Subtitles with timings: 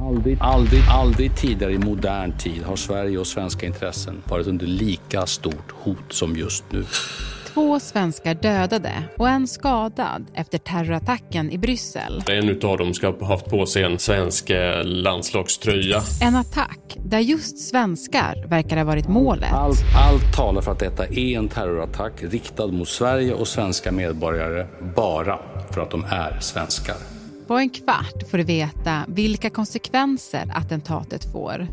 [0.00, 5.26] Aldrig, aldrig, aldrig tidigare i modern tid har Sverige och svenska intressen varit under lika
[5.26, 6.84] stort hot som just nu.
[7.54, 12.22] Två svenskar dödade och en skadad efter terrorattacken i Bryssel.
[12.28, 16.02] En av dem ska ha haft på sig en svensk eh, landslagströja.
[16.22, 19.52] En attack där just svenskar verkar ha varit målet.
[19.52, 24.66] Allt, allt talar för att detta är en terrorattack riktad mot Sverige och svenska medborgare
[24.96, 25.38] bara
[25.70, 27.19] för att de är svenskar.
[27.50, 31.66] På en kvart får du veta vilka konsekvenser attentatet får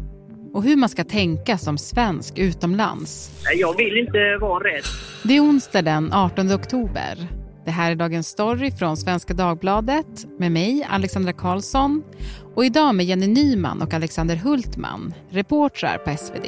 [0.53, 3.31] och hur man ska tänka som svensk utomlands.
[3.55, 4.83] Jag vill inte vara rädd.
[5.23, 7.27] Det är onsdag den 18 oktober.
[7.66, 12.03] Det här är Dagens Story från Svenska Dagbladet med mig, Alexandra Karlsson
[12.55, 16.45] och idag med Jenny Nyman och Alexander Hultman, reportrar på SvD.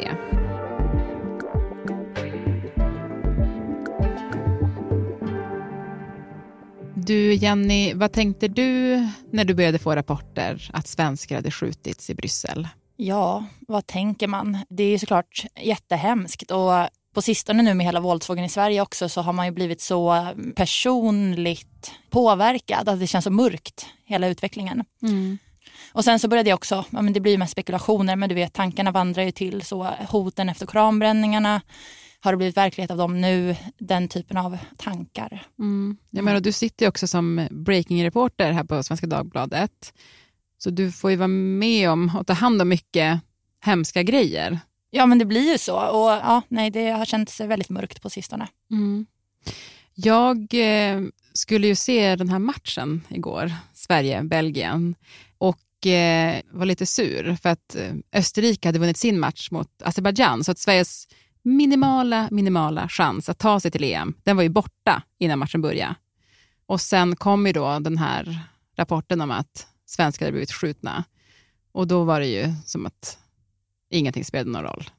[7.10, 8.98] Du Jenny, vad tänkte du
[9.32, 12.68] när du började få rapporter att svenskar hade skjutits i Bryssel?
[12.96, 14.58] Ja, vad tänker man?
[14.70, 16.72] Det är såklart jättehemskt och
[17.14, 20.28] på sistone nu med hela våldsvågen i Sverige också så har man ju blivit så
[20.56, 24.84] personligt påverkad att det känns så mörkt, hela utvecklingen.
[25.02, 25.38] Mm.
[25.92, 28.36] Och sen så började jag också, ja, men det blir ju mest spekulationer men du
[28.36, 31.62] vet tankarna vandrar ju till så hoten efter koranbränningarna,
[32.22, 33.56] har det blivit verklighet av dem nu?
[33.78, 35.44] Den typen av tankar.
[35.60, 35.98] Mm.
[36.10, 39.94] Jag menar, du sitter ju också som breaking-reporter här på Svenska Dagbladet.
[40.58, 43.20] Så du får ju vara med om och ta hand om mycket
[43.62, 44.60] hemska grejer.
[44.90, 45.76] Ja, men det blir ju så.
[45.76, 48.48] Och ja, nej, Det har känts väldigt mörkt på sistone.
[48.72, 49.06] Mm.
[49.94, 51.02] Jag eh,
[51.34, 54.96] skulle ju se den här matchen igår, Sverige-Belgien,
[55.38, 60.44] och eh, var lite sur för att eh, Österrike hade vunnit sin match mot Azerbajdzjan,
[60.44, 61.08] så att Sveriges
[61.44, 65.96] minimala, minimala chans att ta sig till EM, den var ju borta innan matchen började.
[66.66, 68.40] Och sen kom ju då den här
[68.76, 71.04] rapporten om att svenskar hade blivit skjutna.
[71.72, 73.18] Och då var det ju som att
[73.90, 74.90] ingenting spelade någon roll.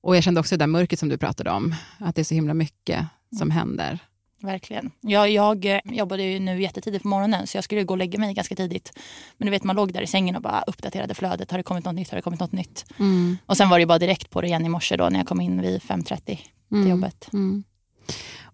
[0.00, 2.34] Och jag kände också det där mörkret som du pratade om, att det är så
[2.34, 3.56] himla mycket som mm.
[3.56, 3.98] händer.
[4.42, 4.90] Verkligen.
[5.00, 8.18] Jag, jag eh, jobbade ju nu jättetidigt på morgonen så jag skulle gå och lägga
[8.18, 8.92] mig ganska tidigt.
[9.38, 11.50] Men du vet man låg där i sängen och bara uppdaterade flödet.
[11.50, 12.10] Har det kommit något nytt?
[12.10, 12.84] Har det kommit något nytt?
[12.98, 13.36] Mm.
[13.46, 15.40] Och sen var det bara direkt på det igen i morse då när jag kom
[15.40, 16.38] in vid 5.30 till
[16.72, 16.90] mm.
[16.90, 17.28] jobbet.
[17.32, 17.64] Mm.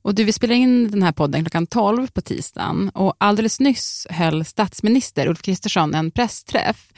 [0.02, 4.06] Och du, vi spelar in den här podden klockan 12 på tisdagen och alldeles nyss
[4.10, 6.92] höll statsminister Ulf Kristersson en pressträff.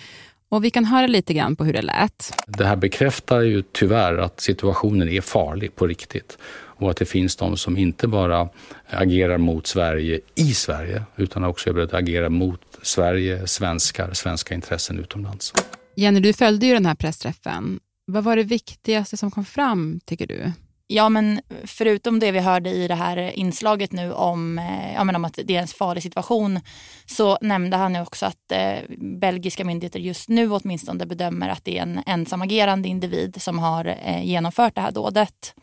[0.48, 2.34] Och vi kan höra lite grann på hur det lät.
[2.46, 6.38] Det här bekräftar ju tyvärr att situationen är farlig på riktigt
[6.80, 8.48] och att det finns de som inte bara
[8.90, 14.54] agerar mot Sverige i Sverige utan också är beredda att agera mot Sverige, svenskar, svenska
[14.54, 15.52] intressen utomlands.
[15.96, 17.80] Jenny, du följde ju den här pressträffen.
[18.06, 20.52] Vad var det viktigaste som kom fram, tycker du?
[20.92, 25.16] Ja, men förutom det vi hörde i det här inslaget nu om, eh, ja, men
[25.16, 26.60] om att det är en farlig situation
[27.06, 31.78] så nämnde han ju också att eh, belgiska myndigheter just nu åtminstone bedömer att det
[31.78, 35.54] är en ensamagerande individ som har eh, genomfört det här dådet.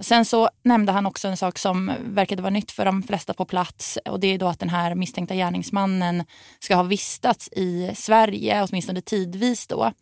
[0.00, 3.44] Sen så nämnde han också en sak som verkade vara nytt för de flesta på
[3.44, 6.24] plats och det är då att den här misstänkta gärningsmannen
[6.60, 9.92] ska ha vistats i Sverige, åtminstone tidvis då.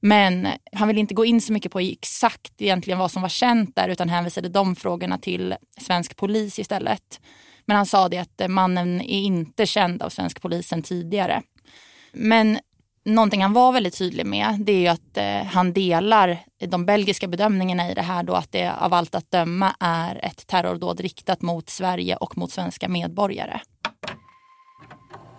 [0.00, 3.76] Men han vill inte gå in så mycket på exakt egentligen vad som var känt
[3.76, 7.20] där utan hänvisade de frågorna till svensk polis istället.
[7.64, 11.42] Men han sa det att mannen är inte känd av svensk polis sedan tidigare.
[12.12, 12.58] Men
[13.06, 17.28] någonting han var väldigt tydlig med det är ju att eh, han delar de belgiska
[17.28, 21.42] bedömningarna i det här då att det av allt att döma är ett terrordåd riktat
[21.42, 23.60] mot Sverige och mot svenska medborgare.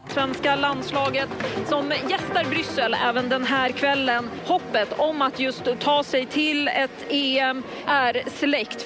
[0.09, 1.29] Svenska landslaget
[1.69, 4.29] som gästar Bryssel även den här kvällen.
[4.45, 8.85] Hoppet om att just ta sig till ett EM är släckt.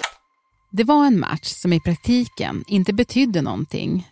[0.72, 4.11] Det var en match som i praktiken inte betydde någonting.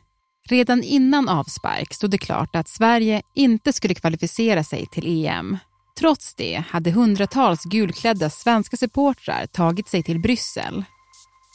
[0.49, 5.57] Redan innan avspark stod det klart att Sverige inte skulle kvalificera sig till EM.
[5.99, 10.83] Trots det hade hundratals gulklädda svenska supportrar tagit sig till Bryssel.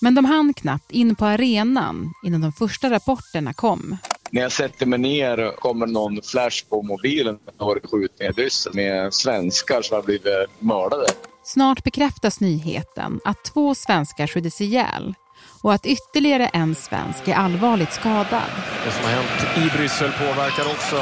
[0.00, 3.97] Men de hann knappt in på arenan innan de första rapporterna kom.
[4.31, 8.75] När jag sätter mig ner kommer någon flash på mobilen och har skjutningar i Bryssel
[8.75, 11.06] med svenskar som har blivit mördade.
[11.44, 15.14] Snart bekräftas nyheten att två svenskar skjutits ihjäl
[15.62, 18.50] och att ytterligare en svensk är allvarligt skadad.
[18.85, 20.96] Det som har hänt i Bryssel påverkar också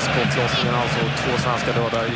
[0.00, 2.12] skottlossningen, alltså två svenskar döda i,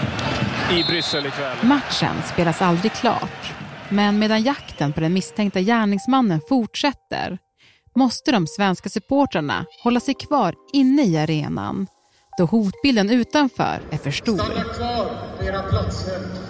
[0.80, 1.56] i Bryssel ikväll.
[1.62, 3.52] Matchen spelas aldrig klart,
[3.88, 7.38] men medan jakten på den misstänkta gärningsmannen fortsätter
[7.96, 11.86] måste de svenska supportrarna hålla sig kvar inne i arenan
[12.36, 14.38] då hotbilden utanför är för stor.
[14.38, 15.08] Stanna kvar
[15.38, 16.45] på era platser.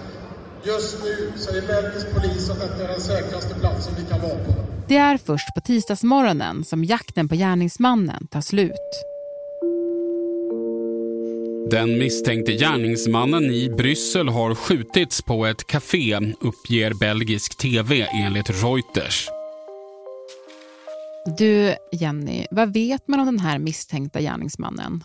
[0.66, 4.54] Just nu säger belgisk polis att detta är den säkraste platsen vi kan vara på.
[4.88, 8.72] Det är först på tisdagsmorgonen som jakten på gärningsmannen tar slut.
[11.70, 19.28] Den misstänkte gärningsmannen i Bryssel har skjutits på ett café, uppger belgisk tv enligt Reuters.
[21.38, 25.04] Du, Jenny, vad vet man om den här misstänkta gärningsmannen?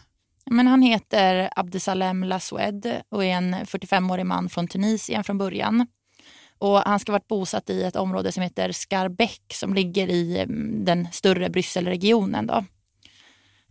[0.52, 5.88] Men han heter Abdesalem Lasoued och är en 45-årig man från Tunisien från början.
[6.58, 10.40] Och han ska ha varit bosatt i ett område som heter Skarbäck som ligger i
[10.40, 12.48] mm, den större Brysselregionen.
[12.48, 12.66] Då.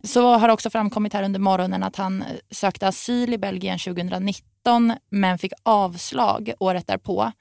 [0.03, 3.79] Så har det också framkommit här under morgonen att han eh, sökte asyl i Belgien
[3.79, 7.31] 2019 men fick avslag året därpå.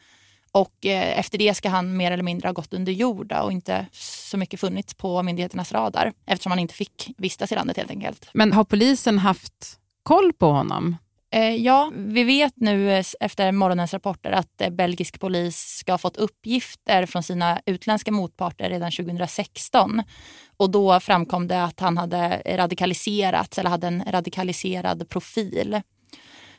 [0.53, 3.87] Och eh, efter det ska han mer eller mindre ha gått under jord och inte
[3.93, 8.31] så mycket funnits på myndigheternas radar eftersom han inte fick vistas i landet helt enkelt.
[8.35, 10.97] Men har polisen haft koll på honom?
[11.33, 16.17] Eh, ja, vi vet nu eh, efter morgonens rapporter att belgisk polis ska ha fått
[16.17, 20.03] uppgifter från sina utländska motparter redan 2016.
[20.57, 25.81] Och då framkom det att han hade radikaliserats eller hade en radikaliserad profil.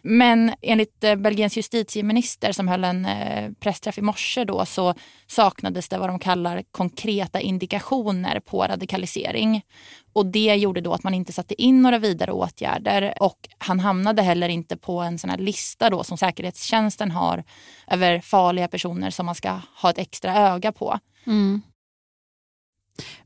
[0.04, 4.94] Men enligt eh, Belgiens justitieminister som höll en eh, pressträff i morse då så
[5.28, 9.62] saknades det vad de kallar konkreta indikationer på radikalisering.
[10.14, 14.22] Och det gjorde då att man inte satte in några vidare åtgärder och han hamnade
[14.22, 17.44] heller inte på en sån här lista då som säkerhetstjänsten har
[17.88, 21.00] över farliga personer som man ska ha ett extra öga på.
[21.28, 21.62] Mm.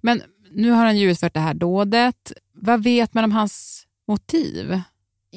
[0.01, 0.21] Men
[0.51, 2.31] nu har han ju utfört det här dådet.
[2.53, 4.81] Vad vet man om hans motiv?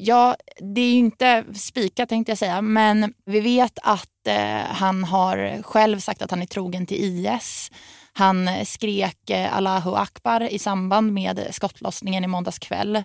[0.05, 0.37] Ja,
[0.75, 5.63] det är ju inte spikat tänkte jag säga, men vi vet att eh, han har
[5.63, 7.71] själv sagt att han är trogen till IS.
[8.13, 13.05] Han eh, skrek eh, Allahu Akbar i samband med skottlossningen i måndags kväll.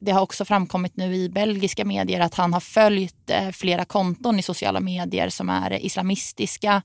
[0.00, 4.38] Det har också framkommit nu i belgiska medier att han har följt eh, flera konton
[4.38, 6.82] i sociala medier som är islamistiska.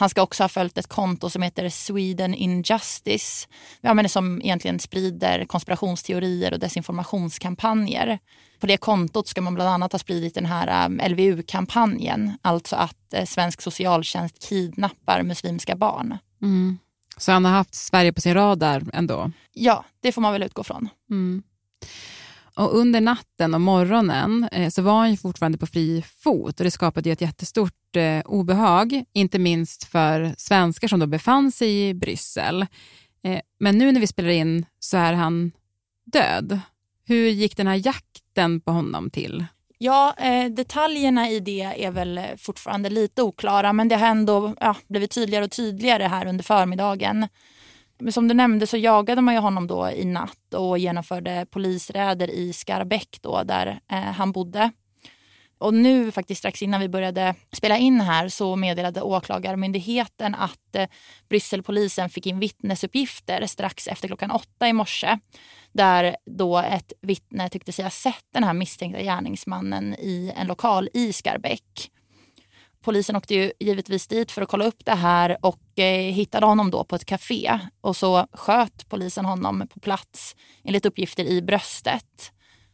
[0.00, 3.48] Han ska också ha följt ett konto som heter Sweden Injustice,
[3.80, 8.18] ja, men som egentligen sprider konspirationsteorier och desinformationskampanjer.
[8.60, 13.14] På det kontot ska man bland annat ha spridit den här um, LVU-kampanjen, alltså att
[13.14, 16.18] eh, svensk socialtjänst kidnappar muslimska barn.
[16.42, 16.78] Mm.
[17.16, 19.30] Så han har haft Sverige på sin radar ändå?
[19.52, 20.88] Ja, det får man väl utgå från.
[21.10, 21.42] Mm.
[22.58, 26.70] Och under natten och morgonen eh, så var han fortfarande på fri fot och det
[26.70, 32.66] skapade ett jättestort eh, obehag, inte minst för svenskar som då befann sig i Bryssel.
[33.24, 35.52] Eh, men nu när vi spelar in så är han
[36.12, 36.60] död.
[37.06, 39.44] Hur gick den här jakten på honom till?
[39.78, 44.76] Ja, eh, detaljerna i det är väl fortfarande lite oklara men det har ändå ja,
[44.88, 47.28] blivit tydligare och tydligare här under förmiddagen.
[47.98, 52.30] Men som du nämnde så jagade man ju honom då i natt och genomförde polisräder
[52.30, 54.70] i Skarbäck då, där eh, han bodde.
[55.58, 60.88] Och nu faktiskt strax innan vi började spela in här så meddelade åklagarmyndigheten att eh,
[61.28, 65.18] Brysselpolisen fick in vittnesuppgifter strax efter klockan åtta i morse.
[65.72, 70.88] Där då ett vittne tyckte sig ha sett den här misstänkta gärningsmannen i en lokal
[70.94, 71.90] i Skarbeck.
[72.88, 76.70] Polisen åkte ju givetvis dit för att kolla upp det här och eh, hittade honom
[76.70, 77.58] då på ett café.
[77.80, 82.32] Och så sköt polisen honom på plats enligt uppgifter i bröstet.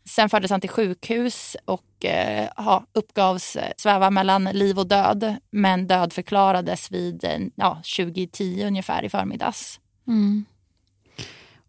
[0.08, 5.86] Sen fördes han till sjukhus och eh, ja, uppgavs sväva mellan liv och död men
[5.86, 9.80] dödförklarades vid eh, ja, 2010 ungefär i förmiddags.
[10.06, 10.44] Mm.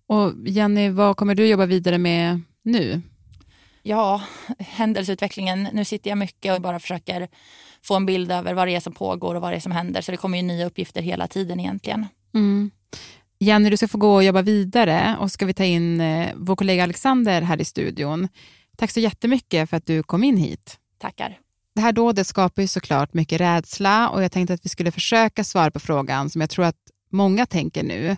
[0.07, 3.01] Och Jenny, vad kommer du jobba vidare med nu?
[3.83, 4.21] Ja,
[4.59, 5.67] händelseutvecklingen.
[5.73, 7.27] Nu sitter jag mycket och bara försöker
[7.85, 10.01] få en bild över vad det är som pågår och vad det är som händer.
[10.01, 12.05] Så det kommer ju nya uppgifter hela tiden egentligen.
[12.33, 12.71] Mm.
[13.39, 16.55] Jenny, du ska få gå och jobba vidare och ska vi ta in eh, vår
[16.55, 18.27] kollega Alexander här i studion.
[18.77, 20.79] Tack så jättemycket för att du kom in hit.
[20.97, 21.39] Tackar.
[21.75, 25.43] Det här dådet skapar ju såklart mycket rädsla och jag tänkte att vi skulle försöka
[25.43, 26.75] svara på frågan som jag tror att
[27.11, 28.17] många tänker nu.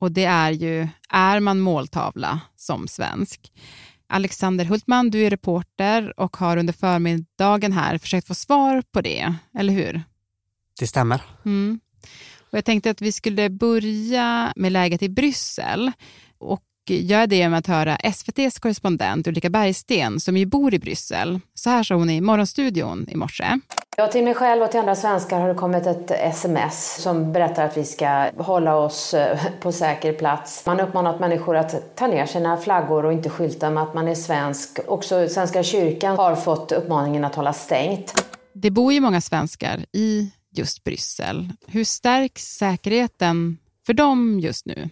[0.00, 3.52] Och det är ju, är man måltavla som svensk?
[4.08, 9.34] Alexander Hultman, du är reporter och har under förmiddagen här försökt få svar på det,
[9.58, 10.02] eller hur?
[10.78, 11.22] Det stämmer.
[11.44, 11.80] Mm.
[12.50, 15.92] Och jag tänkte att vi skulle börja med läget i Bryssel
[16.38, 21.40] och göra det med att höra SVTs korrespondent Ulrika Bergsten som ju bor i Bryssel.
[21.54, 23.58] Så här sa hon i Morgonstudion i morse.
[24.00, 27.64] Ja, till mig själv och till andra svenskar har det kommit ett sms som berättar
[27.64, 30.66] att vi ska hålla oss eh, på säker plats.
[30.66, 34.08] Man har uppmanat människor att ta ner sina flaggor och inte skylta med att man
[34.08, 34.78] är svensk.
[34.86, 38.24] Också Svenska kyrkan har fått uppmaningen att hålla stängt.
[38.52, 41.52] Det bor ju många svenskar i just Bryssel.
[41.66, 44.90] Hur stärks säkerheten för dem just nu?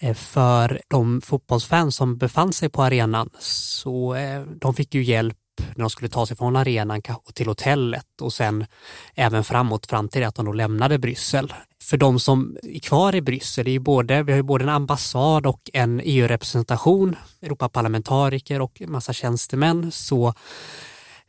[0.00, 5.38] Eh, för de fotbollsfans som befann sig på arenan så eh, de fick ju hjälp
[5.68, 7.02] när de skulle ta sig från arenan
[7.34, 8.66] till hotellet och sen
[9.14, 11.52] även framåt fram till att de då lämnade Bryssel.
[11.82, 15.46] För de som är kvar i Bryssel, är både, vi har ju både en ambassad
[15.46, 20.34] och en EU-representation, Europaparlamentariker och en massa tjänstemän, så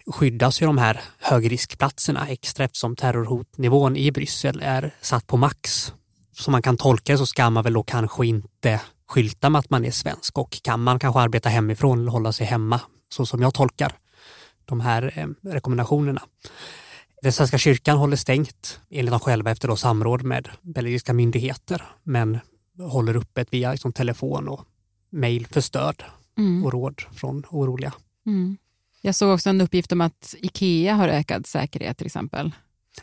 [0.08, 5.94] skyddas ju de här högriskplatserna extra eftersom terrorhotnivån i Bryssel är satt på max.
[6.38, 9.86] Som man kan tolka så ska man väl då kanske inte skylta med att man
[9.86, 13.54] är svensk och kan man kanske arbeta hemifrån eller hålla sig hemma så som jag
[13.54, 13.94] tolkar
[14.74, 16.22] de här eh, rekommendationerna.
[17.22, 22.39] Den svenska kyrkan håller stängt enligt dem själva efter då samråd med belgiska myndigheter men
[22.80, 24.65] håller öppet via liksom telefon och
[25.10, 26.03] mejl för stöd
[26.38, 26.65] mm.
[26.65, 27.94] och råd från oroliga.
[28.25, 28.58] Mm.
[29.01, 32.51] Jag såg också en uppgift om att Ikea har ökad säkerhet till exempel.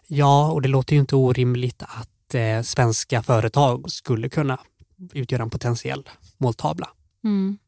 [0.07, 4.59] Ja, och det låter ju inte orimligt att eh, svenska företag skulle kunna
[5.13, 6.09] utgöra en potentiell
[6.39, 6.89] måltavla.
[7.25, 7.59] Mm.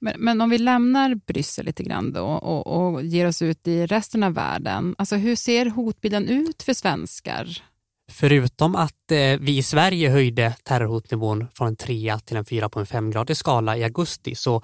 [0.00, 3.86] Men, men, om vi lämnar Bryssel lite grann då och, och ger oss ut i
[3.86, 4.94] resten av världen.
[4.98, 7.62] Alltså hur ser hotbilden ut för svenskar?
[8.10, 12.80] Förutom att eh, vi i Sverige höjde terrorhotnivån från en trea till en fyra på
[12.80, 14.62] en femgradig skala i augusti så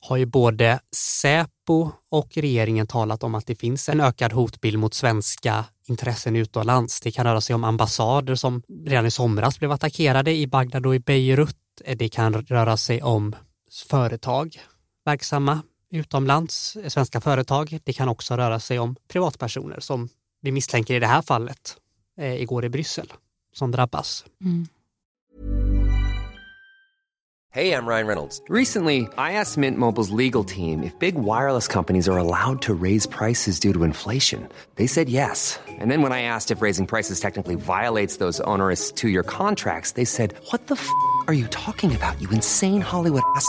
[0.00, 4.94] har ju både Säpo och regeringen talat om att det finns en ökad hotbild mot
[4.94, 7.00] svenska intressen utomlands.
[7.00, 10.94] Det kan röra sig om ambassader som redan i somras blev attackerade i Bagdad och
[10.94, 11.56] i Beirut.
[11.84, 13.34] Eh, det kan röra sig om
[13.70, 14.60] företag
[15.04, 17.78] verksamma utomlands, svenska företag.
[17.84, 20.08] Det kan också röra sig om privatpersoner som
[20.40, 21.76] vi misstänker i det här fallet
[22.18, 23.12] eh, igår i Bryssel
[23.52, 24.24] som drabbas.
[24.44, 24.66] Mm.
[27.50, 28.42] Hej, jag Ryan Reynolds.
[28.48, 33.08] Recently, I asked Mint Mobiles legal team if big wireless companies are allowed to raise
[33.08, 34.48] prices due to inflation.
[34.76, 35.58] They said yes.
[35.80, 40.04] And then when I asked if raising prices technically violates those onerous two-year contracts, they
[40.04, 40.88] said, what the f***
[41.26, 43.48] are you talking about, you insane Hollywood ass?"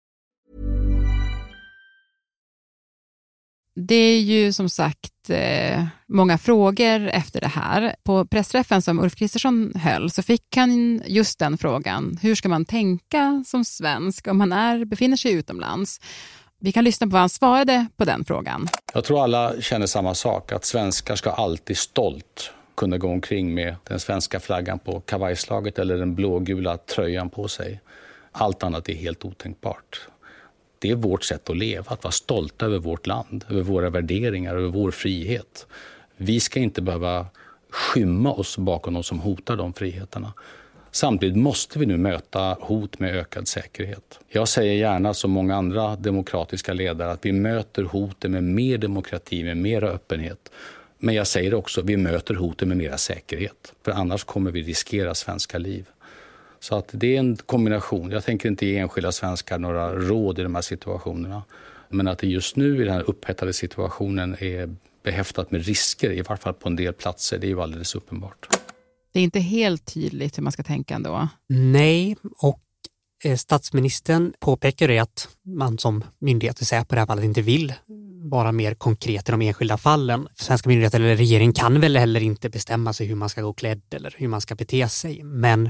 [3.75, 7.95] Det är ju som sagt eh, många frågor efter det här.
[8.03, 12.17] På pressträffen som Ulf Kristersson höll så fick han just den frågan.
[12.21, 15.99] Hur ska man tänka som svensk om man är, befinner sig utomlands?
[16.59, 18.67] Vi kan lyssna på vad han svarade på den frågan.
[18.93, 23.75] Jag tror alla känner samma sak, att svenskar ska alltid stolt kunna gå omkring med
[23.83, 27.81] den svenska flaggan på kavajslaget eller den blågula tröjan på sig.
[28.31, 30.07] Allt annat är helt otänkbart.
[30.81, 34.55] Det är vårt sätt att leva, att vara stolta över vårt land, över våra värderingar,
[34.55, 35.67] över vår frihet.
[36.17, 37.27] Vi ska inte behöva
[37.69, 40.33] skymma oss bakom de som hotar de friheterna.
[40.91, 44.19] Samtidigt måste vi nu möta hot med ökad säkerhet.
[44.29, 49.43] Jag säger gärna som många andra demokratiska ledare att vi möter hoten med mer demokrati,
[49.43, 50.51] med mer öppenhet.
[50.97, 53.73] Men jag säger också att vi möter hoten med mer säkerhet.
[53.83, 55.85] För annars kommer vi riskera svenska liv.
[56.61, 58.11] Så att det är en kombination.
[58.11, 61.43] Jag tänker inte ge enskilda svenskar några råd i de här situationerna.
[61.89, 66.21] Men att det just nu i den här upphettade situationen är behäftat med risker, i
[66.21, 68.47] varje fall på en del platser, det är ju alldeles uppenbart.
[69.13, 71.27] Det är inte helt tydligt hur man ska tänka ändå.
[71.49, 72.61] Nej, och
[73.23, 77.73] eh, statsministern påpekar det att man som myndighet, Säpo i det här fallet, inte vill
[78.29, 80.27] vara mer konkret i de enskilda fallen.
[80.35, 83.93] Svenska myndigheter eller regeringen kan väl heller inte bestämma sig hur man ska gå klädd
[83.93, 85.23] eller hur man ska bete sig.
[85.23, 85.69] Men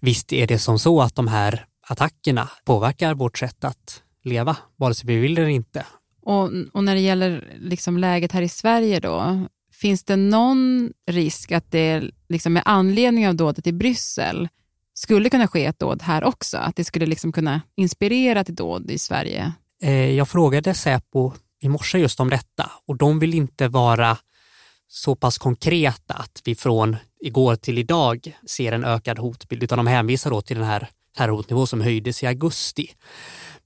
[0.00, 4.94] visst är det som så att de här attackerna påverkar vårt sätt att leva, vare
[4.94, 5.86] sig vi vill eller inte.
[6.22, 11.52] Och, och när det gäller liksom läget här i Sverige då, finns det någon risk
[11.52, 14.48] att det liksom med anledning av dådet i Bryssel
[14.94, 16.56] skulle kunna ske ett dåd här också?
[16.56, 19.52] Att det skulle liksom kunna inspirera till dåd i Sverige?
[19.82, 24.18] Eh, jag frågade Säpo i morse just om detta och de vill inte vara
[24.88, 29.86] så pass konkreta att vi från igår till idag ser en ökad hotbild, utan de
[29.86, 32.90] hänvisar då till den här terrorhotnivå som höjdes i augusti.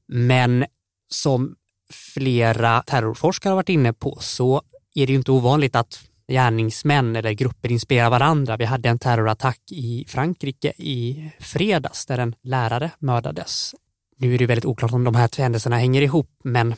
[0.08, 0.64] Men
[1.10, 1.56] som
[1.92, 4.62] flera terrorforskare har varit inne på så
[4.94, 8.56] är det ju inte ovanligt att gärningsmän eller grupper inspirerar varandra.
[8.56, 13.74] Vi hade en terrorattack i Frankrike i fredags där en lärare mördades.
[14.16, 16.74] Nu är det väldigt oklart om de här händelserna hänger ihop, men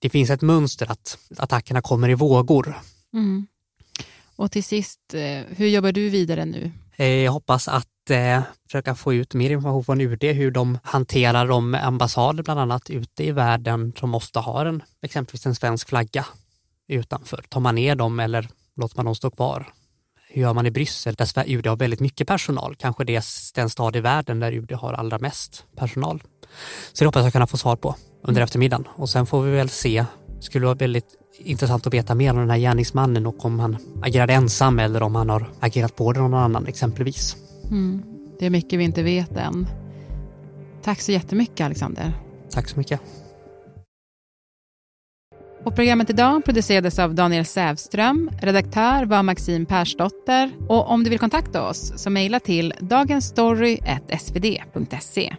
[0.00, 2.80] det finns ett mönster att attackerna kommer i vågor.
[3.14, 3.46] Mm.
[4.36, 6.72] Och till sist, eh, hur jobbar du vidare nu?
[6.96, 11.48] Eh, jag hoppas att eh, försöka få ut mer information från UD hur de hanterar
[11.48, 16.26] de ambassader bland annat ute i världen som ofta har en, exempelvis en svensk flagga
[16.88, 17.44] utanför.
[17.48, 19.72] Tar man ner dem eller låter man dem stå kvar?
[20.32, 22.74] Hur gör man i Bryssel där UD har väldigt mycket personal?
[22.78, 26.22] Kanske det är den stad i världen där UD har allra mest personal.
[26.92, 28.44] Så det hoppas jag kunna få svar på under mm.
[28.44, 30.04] eftermiddagen och sen får vi väl se
[30.36, 31.06] Det skulle vara väldigt
[31.38, 35.14] intressant att veta mer om den här gärningsmannen och om han agerade ensam eller om
[35.14, 37.36] han har agerat på någon annan exempelvis.
[37.70, 38.02] Mm.
[38.38, 39.66] Det är mycket vi inte vet än.
[40.82, 42.12] Tack så jättemycket Alexander.
[42.50, 43.00] Tack så mycket.
[45.64, 51.18] Och programmet idag producerades av Daniel Sävström, redaktör var Maxine Persdotter och om du vill
[51.18, 55.36] kontakta oss så mejla till dagensstory.svd.se.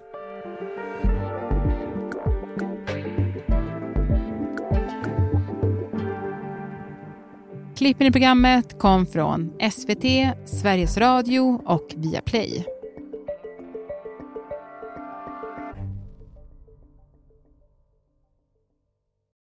[7.78, 10.04] Klippen i programmet kom från SVT,
[10.46, 12.66] Sveriges Radio och Viaplay.